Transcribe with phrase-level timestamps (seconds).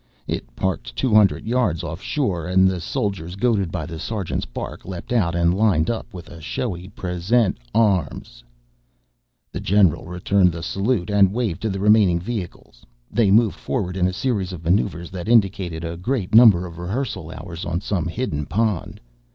[0.25, 4.83] It parked two hundred yards off shore and the soldiers, goaded by the sergeant's bark,
[4.83, 8.43] leapt out and lined up with a showy present arms.
[9.51, 12.83] The general returned the salute and waved to the remaining vehicles.
[13.11, 17.29] They moved forward in a series of maneuvers that indicated a great number of rehearsal
[17.29, 18.99] hours on some hidden pond.